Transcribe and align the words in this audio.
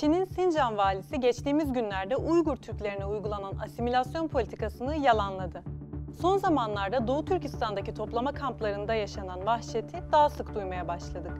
Çin'in 0.00 0.24
Sincan 0.24 0.76
valisi 0.76 1.20
geçtiğimiz 1.20 1.72
günlerde 1.72 2.16
Uygur 2.16 2.56
Türklerine 2.56 3.04
uygulanan 3.06 3.52
asimilasyon 3.64 4.28
politikasını 4.28 4.96
yalanladı. 4.96 5.62
Son 6.20 6.38
zamanlarda 6.38 7.06
Doğu 7.06 7.24
Türkistan'daki 7.24 7.94
toplama 7.94 8.32
kamplarında 8.32 8.94
yaşanan 8.94 9.46
vahşeti 9.46 9.98
daha 10.12 10.30
sık 10.30 10.54
duymaya 10.54 10.88
başladık. 10.88 11.32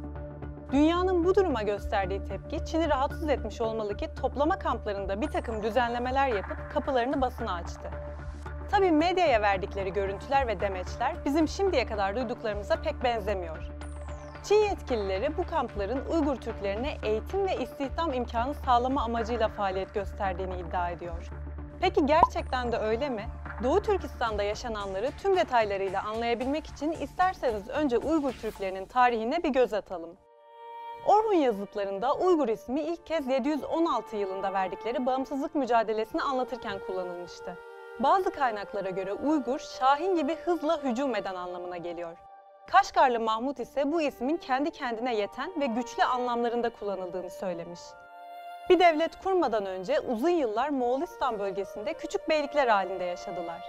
Dünyanın 0.73 1.25
bu 1.25 1.35
duruma 1.35 1.63
gösterdiği 1.63 2.25
tepki 2.25 2.65
Çin'i 2.65 2.89
rahatsız 2.89 3.29
etmiş 3.29 3.61
olmalı 3.61 3.97
ki 3.97 4.09
toplama 4.23 4.59
kamplarında 4.59 5.21
bir 5.21 5.29
takım 5.29 5.63
düzenlemeler 5.63 6.29
yapıp 6.29 6.59
kapılarını 6.75 7.21
basına 7.21 7.55
açtı. 7.55 7.91
Tabii 8.71 8.91
medyaya 8.93 9.43
verdikleri 9.43 9.93
görüntüler 9.93 10.47
ve 10.47 10.61
demeçler 10.61 11.25
bizim 11.25 11.49
şimdiye 11.49 11.87
kadar 11.87 12.17
duyduklarımıza 12.17 12.83
pek 12.83 13.05
benzemiyor. 13.05 13.80
Çin 14.45 14.55
yetkilileri 14.55 15.37
bu 15.37 15.47
kampların 15.47 16.05
Uygur 16.13 16.37
Türklerine 16.37 16.97
eğitim 17.03 17.47
ve 17.47 17.57
istihdam 17.57 18.13
imkanı 18.13 18.55
sağlama 18.55 19.03
amacıyla 19.03 19.49
faaliyet 19.49 19.95
gösterdiğini 19.95 20.55
iddia 20.61 20.91
ediyor. 20.91 21.31
Peki 21.81 22.07
gerçekten 22.07 22.73
de 22.73 22.77
öyle 22.77 23.09
mi? 23.09 23.25
Doğu 23.63 23.83
Türkistan'da 23.83 24.43
yaşananları 24.43 25.11
tüm 25.23 25.37
detaylarıyla 25.37 26.03
anlayabilmek 26.03 26.67
için 26.67 26.93
isterseniz 26.93 27.69
önce 27.69 27.99
Uygur 27.99 28.33
Türklerinin 28.33 28.87
tarihine 28.87 29.43
bir 29.43 29.49
göz 29.49 29.73
atalım. 29.73 30.17
Orhun 31.07 31.35
yazıtlarında 31.35 32.15
Uygur 32.15 32.49
ismi 32.49 32.81
ilk 32.81 33.07
kez 33.07 33.27
716 33.27 34.17
yılında 34.17 34.53
verdikleri 34.53 35.07
bağımsızlık 35.07 35.55
mücadelesini 35.55 36.23
anlatırken 36.23 36.79
kullanılmıştı. 36.87 37.59
Bazı 37.99 38.31
kaynaklara 38.31 38.91
göre 38.91 39.13
Uygur, 39.13 39.59
Şahin 39.59 40.17
gibi 40.17 40.35
hızla 40.35 40.83
hücum 40.83 41.17
eden 41.17 41.35
anlamına 41.35 41.77
geliyor. 41.77 42.30
Kaşgarlı 42.73 43.21
Mahmut 43.21 43.61
ise 43.61 43.93
bu 43.93 44.03
ismin 44.03 44.37
kendi 44.37 44.71
kendine 44.71 45.17
yeten 45.17 45.61
ve 45.61 45.67
güçlü 45.67 46.05
anlamlarında 46.05 46.71
kullanıldığını 46.71 47.31
söylemiş. 47.31 47.81
Bir 48.69 48.81
devlet 48.81 49.23
kurmadan 49.23 49.67
önce 49.67 50.01
uzun 50.01 50.29
yıllar 50.29 50.69
Moğolistan 50.69 51.39
bölgesinde 51.39 51.95
küçük 51.95 52.29
beylikler 52.29 52.69
halinde 52.69 53.05
yaşadılar. 53.05 53.61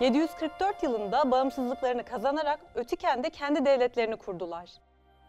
744 0.00 0.82
yılında 0.82 1.30
bağımsızlıklarını 1.30 2.04
kazanarak 2.04 2.60
Ötiken'de 2.74 3.30
kendi 3.30 3.64
devletlerini 3.66 4.16
kurdular. 4.16 4.70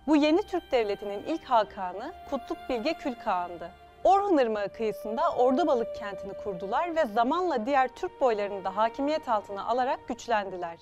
Bu 0.08 0.16
yeni 0.16 0.42
Türk 0.42 0.72
devletinin 0.72 1.24
ilk 1.24 1.44
hakanı 1.44 2.14
Kutluk 2.30 2.58
Bilge 2.70 2.94
Külkağan'dı. 2.94 3.72
Orhun 4.04 4.38
Irmağı 4.38 4.70
kıyısında 4.70 5.32
Ordubalık 5.32 5.96
kentini 5.96 6.34
kurdular 6.34 6.96
ve 6.96 7.06
zamanla 7.06 7.66
diğer 7.66 7.88
Türk 7.88 8.22
boylarını 8.22 8.64
da 8.64 8.78
hakimiyet 8.78 9.30
altına 9.30 9.66
alarak 9.66 10.08
güçlendiler. 10.08 10.78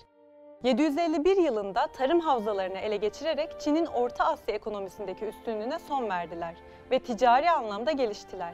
751 0.64 1.38
yılında 1.38 1.88
tarım 1.88 2.20
havzalarını 2.20 2.78
ele 2.78 2.98
geçirerek 2.98 3.60
Çin'in 3.60 3.86
Orta 3.86 4.26
Asya 4.26 4.56
ekonomisindeki 4.56 5.26
üstünlüğüne 5.26 5.80
son 5.80 6.10
verdiler 6.10 6.56
ve 6.92 7.00
ticari 7.00 7.50
anlamda 7.50 7.92
geliştiler. 7.92 8.54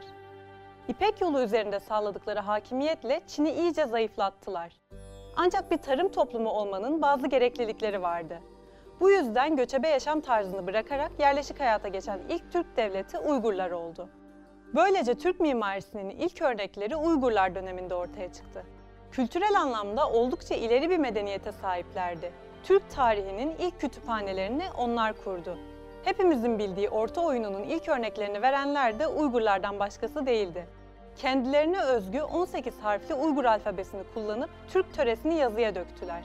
İpek 0.87 1.21
yolu 1.21 1.41
üzerinde 1.41 1.79
sağladıkları 1.79 2.39
hakimiyetle 2.39 3.21
Çin'i 3.27 3.51
iyice 3.51 3.85
zayıflattılar. 3.85 4.73
Ancak 5.35 5.71
bir 5.71 5.77
tarım 5.77 6.11
toplumu 6.11 6.49
olmanın 6.49 7.01
bazı 7.01 7.27
gereklilikleri 7.27 8.01
vardı. 8.01 8.39
Bu 8.99 9.11
yüzden 9.11 9.55
göçebe 9.55 9.87
yaşam 9.87 10.21
tarzını 10.21 10.67
bırakarak 10.67 11.11
yerleşik 11.19 11.59
hayata 11.59 11.87
geçen 11.87 12.19
ilk 12.29 12.51
Türk 12.51 12.77
devleti 12.77 13.19
Uygurlar 13.19 13.71
oldu. 13.71 14.09
Böylece 14.75 15.15
Türk 15.15 15.39
mimarisinin 15.39 16.09
ilk 16.09 16.41
örnekleri 16.41 16.95
Uygurlar 16.95 17.55
döneminde 17.55 17.95
ortaya 17.95 18.33
çıktı. 18.33 18.65
Kültürel 19.15 19.61
anlamda 19.61 20.09
oldukça 20.09 20.55
ileri 20.55 20.89
bir 20.89 20.97
medeniyete 20.97 21.51
sahiplerdi. 21.51 22.31
Türk 22.63 22.89
tarihinin 22.89 23.55
ilk 23.59 23.81
kütüphanelerini 23.81 24.63
onlar 24.77 25.13
kurdu. 25.23 25.57
Hepimizin 26.03 26.59
bildiği 26.59 26.89
orta 26.89 27.21
oyununun 27.21 27.63
ilk 27.63 27.89
örneklerini 27.89 28.41
verenler 28.41 28.99
de 28.99 29.07
Uygurlardan 29.07 29.79
başkası 29.79 30.25
değildi. 30.25 30.67
Kendilerine 31.17 31.81
özgü 31.81 32.21
18 32.21 32.79
harfli 32.79 33.15
Uygur 33.15 33.45
alfabesini 33.45 34.01
kullanıp 34.13 34.49
Türk 34.67 34.93
töresini 34.93 35.35
yazıya 35.35 35.75
döktüler. 35.75 36.23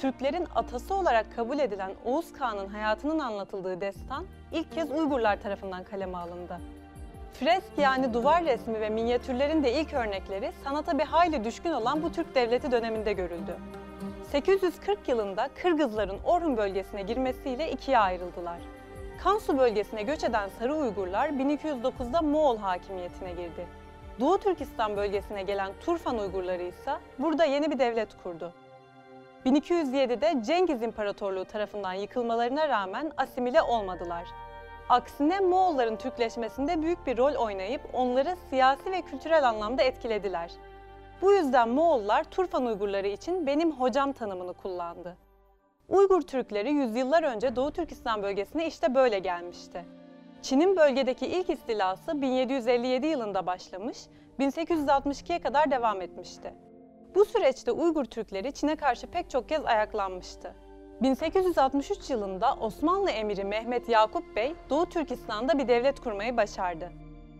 Türklerin 0.00 0.46
atası 0.54 0.94
olarak 0.94 1.36
kabul 1.36 1.58
edilen 1.58 1.90
Oğuz 2.04 2.32
Kağan'ın 2.32 2.68
hayatının 2.68 3.18
anlatıldığı 3.18 3.80
destan 3.80 4.26
ilk 4.52 4.72
kez 4.72 4.90
Uygurlar 4.90 5.42
tarafından 5.42 5.84
kaleme 5.84 6.18
alındı. 6.18 6.60
Fresk 7.32 7.78
yani 7.78 8.14
duvar 8.14 8.44
resmi 8.44 8.80
ve 8.80 8.88
minyatürlerin 8.88 9.64
de 9.64 9.72
ilk 9.72 9.94
örnekleri 9.94 10.52
sanata 10.64 10.98
bir 10.98 11.04
hayli 11.04 11.44
düşkün 11.44 11.72
olan 11.72 12.02
bu 12.02 12.12
Türk 12.12 12.34
devleti 12.34 12.72
döneminde 12.72 13.12
görüldü. 13.12 13.56
840 14.30 15.08
yılında 15.08 15.48
Kırgızların 15.62 16.18
Orhun 16.24 16.56
bölgesine 16.56 17.02
girmesiyle 17.02 17.70
ikiye 17.70 17.98
ayrıldılar. 17.98 18.58
Kansu 19.22 19.58
bölgesine 19.58 20.02
göç 20.02 20.24
eden 20.24 20.50
Sarı 20.58 20.74
Uygurlar 20.74 21.28
1209'da 21.28 22.22
Moğol 22.22 22.58
hakimiyetine 22.58 23.30
girdi. 23.30 23.66
Doğu 24.20 24.38
Türkistan 24.38 24.96
bölgesine 24.96 25.42
gelen 25.42 25.72
Turfan 25.84 26.18
Uygurları 26.18 26.62
ise 26.62 26.92
burada 27.18 27.44
yeni 27.44 27.70
bir 27.70 27.78
devlet 27.78 28.22
kurdu. 28.22 28.52
1207'de 29.46 30.44
Cengiz 30.44 30.82
İmparatorluğu 30.82 31.44
tarafından 31.44 31.92
yıkılmalarına 31.92 32.68
rağmen 32.68 33.12
asimile 33.16 33.62
olmadılar. 33.62 34.24
Aksine 34.90 35.40
Moğolların 35.40 35.96
Türkleşmesinde 35.96 36.82
büyük 36.82 37.06
bir 37.06 37.16
rol 37.16 37.34
oynayıp 37.34 37.80
onları 37.92 38.36
siyasi 38.50 38.90
ve 38.90 39.02
kültürel 39.02 39.48
anlamda 39.48 39.82
etkilediler. 39.82 40.50
Bu 41.22 41.32
yüzden 41.32 41.68
Moğollar 41.68 42.24
Turfan 42.24 42.66
Uygurları 42.66 43.06
için 43.06 43.46
benim 43.46 43.72
hocam 43.72 44.12
tanımını 44.12 44.54
kullandı. 44.54 45.16
Uygur 45.88 46.22
Türkleri 46.22 46.72
yüzyıllar 46.72 47.22
önce 47.22 47.56
Doğu 47.56 47.70
Türkistan 47.70 48.22
bölgesine 48.22 48.66
işte 48.66 48.94
böyle 48.94 49.18
gelmişti. 49.18 49.84
Çin'in 50.42 50.76
bölgedeki 50.76 51.26
ilk 51.26 51.50
istilası 51.50 52.22
1757 52.22 53.06
yılında 53.06 53.46
başlamış, 53.46 53.98
1862'ye 54.38 55.38
kadar 55.38 55.70
devam 55.70 56.00
etmişti. 56.00 56.54
Bu 57.14 57.24
süreçte 57.24 57.72
Uygur 57.72 58.04
Türkleri 58.04 58.52
Çin'e 58.52 58.76
karşı 58.76 59.06
pek 59.06 59.30
çok 59.30 59.48
kez 59.48 59.66
ayaklanmıştı. 59.66 60.54
1863 61.02 62.10
yılında 62.10 62.54
Osmanlı 62.60 63.10
emiri 63.10 63.44
Mehmet 63.44 63.88
Yakup 63.88 64.36
Bey 64.36 64.54
Doğu 64.70 64.86
Türkistan'da 64.86 65.58
bir 65.58 65.68
devlet 65.68 66.00
kurmayı 66.00 66.36
başardı. 66.36 66.92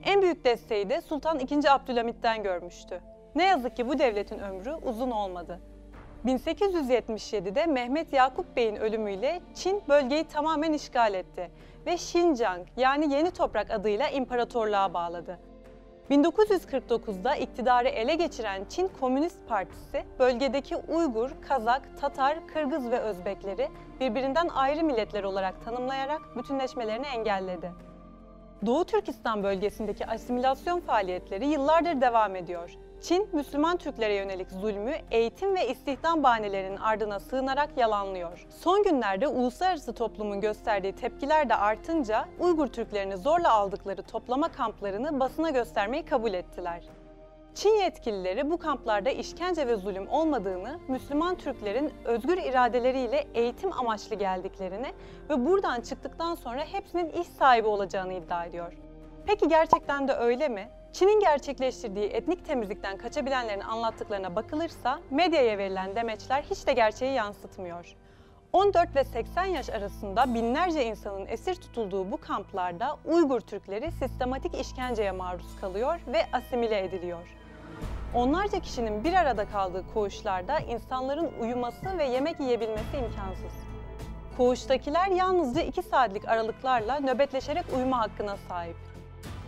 En 0.04 0.22
büyük 0.22 0.44
desteği 0.44 0.90
de 0.90 1.00
Sultan 1.00 1.38
II. 1.38 1.68
Abdülhamit'ten 1.70 2.42
görmüştü. 2.42 3.00
Ne 3.34 3.44
yazık 3.44 3.76
ki 3.76 3.88
bu 3.88 3.98
devletin 3.98 4.38
ömrü 4.38 4.74
uzun 4.74 5.10
olmadı. 5.10 5.60
1877'de 6.26 7.66
Mehmet 7.66 8.12
Yakup 8.12 8.56
Bey'in 8.56 8.76
ölümüyle 8.76 9.40
Çin 9.54 9.82
bölgeyi 9.88 10.24
tamamen 10.24 10.72
işgal 10.72 11.14
etti 11.14 11.50
ve 11.86 11.94
Xinjiang 11.94 12.66
yani 12.76 13.14
Yeni 13.14 13.30
Toprak 13.30 13.70
adıyla 13.70 14.08
imparatorluğa 14.08 14.94
bağladı. 14.94 15.38
1949'da 16.10 17.36
iktidarı 17.36 17.88
ele 17.88 18.14
geçiren 18.14 18.64
Çin 18.68 18.90
Komünist 19.00 19.48
Partisi, 19.48 20.04
bölgedeki 20.18 20.76
Uygur, 20.76 21.30
Kazak, 21.48 22.00
Tatar, 22.00 22.46
Kırgız 22.46 22.90
ve 22.90 23.00
Özbekleri 23.00 23.68
birbirinden 24.00 24.48
ayrı 24.48 24.84
milletler 24.84 25.24
olarak 25.24 25.64
tanımlayarak 25.64 26.36
bütünleşmelerini 26.36 27.06
engelledi. 27.06 27.70
Doğu 28.66 28.84
Türkistan 28.84 29.42
bölgesindeki 29.42 30.06
asimilasyon 30.06 30.80
faaliyetleri 30.80 31.46
yıllardır 31.46 32.00
devam 32.00 32.36
ediyor. 32.36 32.70
Çin, 33.02 33.28
Müslüman 33.32 33.76
Türklere 33.76 34.14
yönelik 34.14 34.50
zulmü 34.50 34.94
eğitim 35.10 35.54
ve 35.54 35.68
istihdam 35.68 36.22
bahanelerinin 36.22 36.76
ardına 36.76 37.20
sığınarak 37.20 37.76
yalanlıyor. 37.76 38.46
Son 38.50 38.82
günlerde 38.82 39.28
uluslararası 39.28 39.92
toplumun 39.92 40.40
gösterdiği 40.40 40.92
tepkiler 40.92 41.48
de 41.48 41.54
artınca 41.54 42.24
Uygur 42.40 42.66
Türklerini 42.66 43.16
zorla 43.16 43.52
aldıkları 43.52 44.02
toplama 44.02 44.48
kamplarını 44.48 45.20
basına 45.20 45.50
göstermeyi 45.50 46.04
kabul 46.04 46.32
ettiler. 46.32 46.82
Çin 47.54 47.82
yetkilileri 47.82 48.50
bu 48.50 48.58
kamplarda 48.58 49.10
işkence 49.10 49.66
ve 49.66 49.76
zulüm 49.76 50.08
olmadığını, 50.08 50.80
Müslüman 50.88 51.34
Türklerin 51.34 51.92
özgür 52.04 52.38
iradeleriyle 52.38 53.26
eğitim 53.34 53.72
amaçlı 53.72 54.16
geldiklerini 54.16 54.92
ve 55.30 55.46
buradan 55.46 55.80
çıktıktan 55.80 56.34
sonra 56.34 56.64
hepsinin 56.64 57.10
iş 57.10 57.26
sahibi 57.26 57.68
olacağını 57.68 58.12
iddia 58.12 58.44
ediyor. 58.44 58.72
Peki 59.26 59.48
gerçekten 59.48 60.08
de 60.08 60.12
öyle 60.12 60.48
mi? 60.48 60.68
Çin'in 60.92 61.20
gerçekleştirdiği 61.20 62.06
etnik 62.06 62.46
temizlikten 62.46 62.98
kaçabilenlerin 62.98 63.60
anlattıklarına 63.60 64.36
bakılırsa 64.36 65.00
medyaya 65.10 65.58
verilen 65.58 65.96
demeçler 65.96 66.42
hiç 66.42 66.66
de 66.66 66.72
gerçeği 66.72 67.14
yansıtmıyor. 67.14 67.96
14 68.52 68.96
ve 68.96 69.04
80 69.04 69.44
yaş 69.44 69.70
arasında 69.70 70.34
binlerce 70.34 70.84
insanın 70.84 71.26
esir 71.26 71.54
tutulduğu 71.54 72.12
bu 72.12 72.16
kamplarda 72.16 72.96
Uygur 73.04 73.40
Türkleri 73.40 73.92
sistematik 73.92 74.60
işkenceye 74.60 75.12
maruz 75.12 75.60
kalıyor 75.60 76.00
ve 76.06 76.26
asimile 76.32 76.84
ediliyor. 76.84 77.39
Onlarca 78.14 78.60
kişinin 78.60 79.04
bir 79.04 79.12
arada 79.12 79.48
kaldığı 79.48 79.84
koğuşlarda 79.94 80.58
insanların 80.58 81.30
uyuması 81.40 81.98
ve 81.98 82.04
yemek 82.04 82.40
yiyebilmesi 82.40 82.96
imkansız. 82.96 83.52
Koğuştakiler 84.36 85.06
yalnızca 85.06 85.62
2 85.62 85.82
saatlik 85.82 86.28
aralıklarla 86.28 87.00
nöbetleşerek 87.00 87.64
uyuma 87.76 87.98
hakkına 87.98 88.36
sahip. 88.48 88.76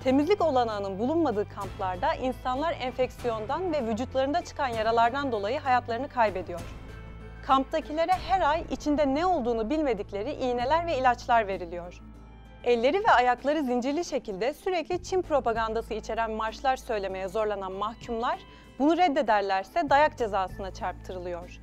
Temizlik 0.04 0.40
olanağının 0.40 0.98
bulunmadığı 0.98 1.48
kamplarda 1.48 2.14
insanlar 2.14 2.76
enfeksiyondan 2.80 3.72
ve 3.72 3.86
vücutlarında 3.86 4.44
çıkan 4.44 4.68
yaralardan 4.68 5.32
dolayı 5.32 5.60
hayatlarını 5.60 6.08
kaybediyor. 6.08 6.60
Kamptakilere 7.46 8.12
her 8.12 8.40
ay 8.40 8.64
içinde 8.70 9.14
ne 9.14 9.26
olduğunu 9.26 9.70
bilmedikleri 9.70 10.32
iğneler 10.32 10.86
ve 10.86 10.98
ilaçlar 10.98 11.46
veriliyor. 11.46 12.00
Elleri 12.64 13.04
ve 13.04 13.10
ayakları 13.10 13.62
zincirli 13.62 14.04
şekilde 14.04 14.54
sürekli 14.54 15.02
Çin 15.02 15.22
propagandası 15.22 15.94
içeren 15.94 16.30
marşlar 16.30 16.76
söylemeye 16.76 17.28
zorlanan 17.28 17.72
mahkumlar 17.72 18.38
bunu 18.78 18.96
reddederlerse 18.96 19.90
dayak 19.90 20.18
cezasına 20.18 20.74
çarptırılıyor. 20.74 21.60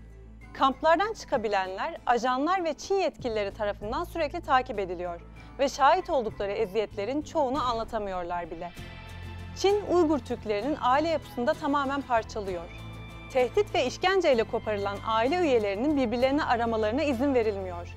Kamplardan 0.53 1.13
çıkabilenler 1.13 1.97
ajanlar 2.05 2.63
ve 2.63 2.73
Çin 2.73 2.95
yetkilileri 2.95 3.53
tarafından 3.53 4.03
sürekli 4.03 4.41
takip 4.41 4.79
ediliyor 4.79 5.21
ve 5.59 5.69
şahit 5.69 6.09
oldukları 6.09 6.51
eziyetlerin 6.51 7.21
çoğunu 7.21 7.63
anlatamıyorlar 7.63 8.51
bile. 8.51 8.71
Çin 9.55 9.83
Uygur 9.91 10.19
Türklerinin 10.19 10.77
aile 10.81 11.09
yapısını 11.09 11.47
da 11.47 11.53
tamamen 11.53 12.01
parçalıyor. 12.01 12.69
Tehdit 13.33 13.75
ve 13.75 13.85
işkenceyle 13.85 14.43
koparılan 14.43 14.97
aile 15.07 15.37
üyelerinin 15.37 15.97
birbirlerini 15.97 16.43
aramalarına 16.43 17.03
izin 17.03 17.33
verilmiyor. 17.33 17.87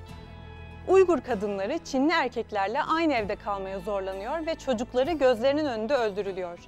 Uygur 0.87 1.21
kadınları 1.21 1.77
Çinli 1.77 2.13
erkeklerle 2.13 2.83
aynı 2.83 3.13
evde 3.13 3.35
kalmaya 3.35 3.79
zorlanıyor 3.79 4.45
ve 4.45 4.55
çocukları 4.55 5.11
gözlerinin 5.11 5.65
önünde 5.65 5.95
öldürülüyor. 5.95 6.59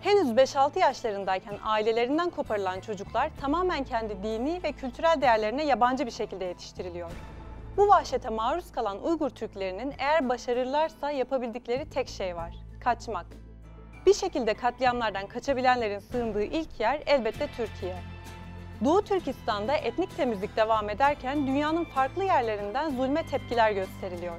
Henüz 0.00 0.28
5-6 0.28 0.78
yaşlarındayken 0.78 1.54
ailelerinden 1.64 2.30
koparılan 2.30 2.80
çocuklar 2.80 3.30
tamamen 3.40 3.84
kendi 3.84 4.22
dini 4.22 4.62
ve 4.62 4.72
kültürel 4.72 5.20
değerlerine 5.20 5.64
yabancı 5.64 6.06
bir 6.06 6.10
şekilde 6.10 6.44
yetiştiriliyor. 6.44 7.10
Bu 7.76 7.88
vahşete 7.88 8.28
maruz 8.28 8.72
kalan 8.72 9.04
Uygur 9.04 9.30
Türklerinin 9.30 9.94
eğer 9.98 10.28
başarırlarsa 10.28 11.10
yapabildikleri 11.10 11.90
tek 11.90 12.08
şey 12.08 12.36
var, 12.36 12.54
kaçmak. 12.84 13.26
Bir 14.06 14.14
şekilde 14.14 14.54
katliamlardan 14.54 15.26
kaçabilenlerin 15.26 15.98
sığındığı 15.98 16.42
ilk 16.42 16.80
yer 16.80 17.02
elbette 17.06 17.46
Türkiye. 17.56 17.96
Doğu 18.84 19.02
Türkistan'da 19.02 19.76
etnik 19.76 20.16
temizlik 20.16 20.56
devam 20.56 20.90
ederken 20.90 21.46
dünyanın 21.46 21.84
farklı 21.84 22.24
yerlerinden 22.24 22.90
zulme 22.90 23.26
tepkiler 23.26 23.72
gösteriliyor. 23.72 24.36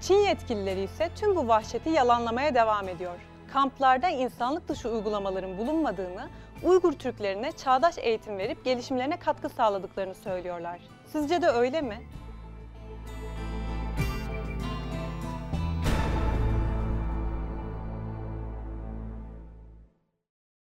Çin 0.00 0.14
yetkilileri 0.14 0.82
ise 0.82 1.10
tüm 1.16 1.36
bu 1.36 1.48
vahşeti 1.48 1.90
yalanlamaya 1.90 2.54
devam 2.54 2.88
ediyor. 2.88 3.18
Kamplarda 3.52 4.08
insanlık 4.08 4.68
dışı 4.68 4.88
uygulamaların 4.88 5.58
bulunmadığını, 5.58 6.28
Uygur 6.62 6.92
Türklerine 6.92 7.52
çağdaş 7.52 7.98
eğitim 7.98 8.38
verip 8.38 8.64
gelişimlerine 8.64 9.18
katkı 9.18 9.48
sağladıklarını 9.48 10.14
söylüyorlar. 10.14 10.80
Sizce 11.06 11.42
de 11.42 11.48
öyle 11.48 11.80
mi? 11.80 11.98